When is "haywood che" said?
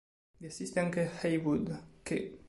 1.21-2.39